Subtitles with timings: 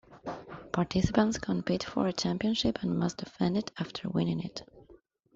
[0.71, 4.67] Participants compete for a championship and must defend it after winning it.